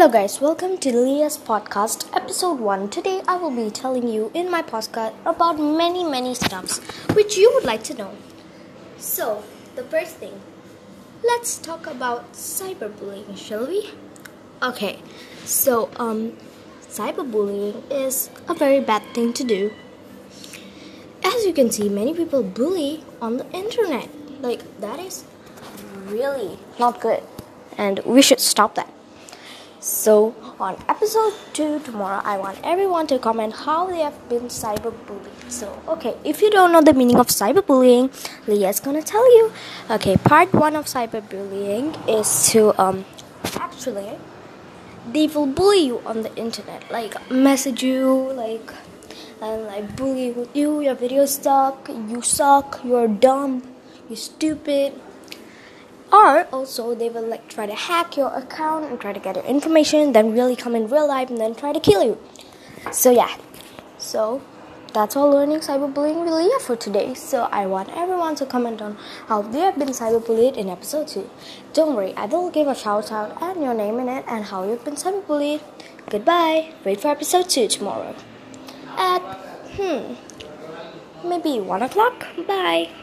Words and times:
Hello, 0.00 0.10
guys, 0.10 0.40
welcome 0.40 0.78
to 0.78 0.96
Leah's 0.96 1.36
podcast, 1.36 2.08
episode 2.16 2.58
1. 2.58 2.88
Today, 2.88 3.20
I 3.28 3.36
will 3.36 3.50
be 3.50 3.70
telling 3.70 4.08
you 4.08 4.30
in 4.32 4.50
my 4.50 4.62
podcast 4.62 5.12
about 5.26 5.58
many, 5.60 6.04
many 6.04 6.34
stuffs 6.34 6.78
which 7.12 7.36
you 7.36 7.52
would 7.52 7.64
like 7.64 7.84
to 7.84 7.92
know. 7.92 8.12
So, 8.96 9.44
the 9.74 9.84
first 9.84 10.16
thing, 10.16 10.40
let's 11.22 11.58
talk 11.58 11.86
about 11.86 12.32
cyberbullying, 12.32 13.36
shall 13.36 13.66
we? 13.66 13.90
Okay, 14.62 15.00
so, 15.44 15.90
um, 15.96 16.32
cyberbullying 16.88 17.82
is 17.90 18.30
a 18.48 18.54
very 18.54 18.80
bad 18.80 19.02
thing 19.12 19.34
to 19.34 19.44
do. 19.44 19.70
As 21.22 21.44
you 21.44 21.52
can 21.52 21.70
see, 21.70 21.90
many 21.90 22.14
people 22.14 22.42
bully 22.42 23.04
on 23.20 23.36
the 23.36 23.50
internet. 23.52 24.08
Like, 24.40 24.62
that 24.80 24.98
is 24.98 25.24
really 26.06 26.58
not 26.78 27.02
good, 27.02 27.22
and 27.76 28.00
we 28.06 28.22
should 28.22 28.40
stop 28.40 28.76
that. 28.76 28.90
So, 29.80 30.34
on 30.60 30.76
episode 30.90 31.32
2 31.54 31.80
tomorrow, 31.80 32.20
I 32.22 32.36
want 32.36 32.58
everyone 32.62 33.06
to 33.06 33.18
comment 33.18 33.54
how 33.64 33.86
they 33.86 34.00
have 34.00 34.28
been 34.28 34.52
cyberbullied. 34.52 35.50
So, 35.50 35.72
okay, 35.88 36.14
if 36.22 36.42
you 36.42 36.50
don't 36.50 36.70
know 36.70 36.82
the 36.82 36.92
meaning 36.92 37.16
of 37.16 37.28
cyberbullying, 37.28 38.12
Leah's 38.46 38.78
gonna 38.78 39.00
tell 39.00 39.24
you. 39.38 39.50
Okay, 39.90 40.18
part 40.18 40.52
1 40.52 40.76
of 40.76 40.84
cyberbullying 40.84 41.96
is 42.06 42.50
to, 42.50 42.78
um, 42.78 43.06
actually, 43.56 44.18
they 45.10 45.26
will 45.28 45.46
bully 45.46 45.86
you 45.86 46.02
on 46.04 46.20
the 46.24 46.34
internet, 46.36 46.84
like 46.90 47.16
message 47.30 47.82
you, 47.82 48.32
like, 48.36 48.74
and 49.40 49.64
like 49.64 49.96
bully 49.96 50.34
you, 50.52 50.82
your 50.82 50.94
video 50.94 51.24
suck, 51.24 51.88
you 51.88 52.20
suck, 52.20 52.82
you're 52.84 53.08
dumb, 53.08 53.62
you're 54.10 54.18
stupid 54.18 54.92
or 56.12 56.44
also 56.52 56.94
they 56.94 57.08
will 57.08 57.26
like 57.26 57.48
try 57.48 57.66
to 57.66 57.74
hack 57.74 58.16
your 58.16 58.32
account 58.34 58.86
and 58.86 59.00
try 59.00 59.12
to 59.12 59.20
get 59.20 59.36
your 59.36 59.44
information 59.44 60.12
then 60.12 60.32
really 60.32 60.56
come 60.56 60.74
in 60.74 60.88
real 60.88 61.06
life 61.06 61.30
and 61.30 61.38
then 61.38 61.54
try 61.54 61.72
to 61.72 61.80
kill 61.80 62.02
you. 62.02 62.18
So 62.92 63.10
yeah. 63.10 63.36
So 63.98 64.42
that's 64.92 65.14
all 65.14 65.30
learning 65.30 65.58
cyberbullying 65.60 66.22
really 66.24 66.48
yeah 66.48 66.58
for 66.58 66.76
today. 66.76 67.14
So 67.14 67.48
i 67.52 67.66
want 67.66 67.90
everyone 67.90 68.34
to 68.36 68.46
comment 68.46 68.82
on 68.82 68.96
how 69.28 69.42
they 69.42 69.60
have 69.60 69.78
been 69.78 69.88
cyberbullied 69.88 70.56
in 70.56 70.68
episode 70.68 71.06
2 71.06 71.30
don't 71.72 71.94
worry 71.94 72.12
i 72.16 72.26
will 72.26 72.50
give 72.50 72.66
a 72.66 72.74
shout 72.74 73.12
out 73.12 73.40
and 73.40 73.62
your 73.62 73.74
name 73.74 74.00
in 74.00 74.08
it 74.08 74.24
and 74.26 74.46
how 74.46 74.68
you've 74.68 74.84
been 74.84 74.94
cyberbullied. 74.94 75.60
Goodbye. 76.08 76.72
Wait 76.84 77.00
for 77.00 77.08
episode 77.08 77.48
2 77.48 77.68
tomorrow. 77.68 78.14
At 78.96 79.22
hmm 79.76 80.14
maybe 81.22 81.60
1 81.60 81.82
o'clock? 81.82 82.26
Bye 82.48 82.90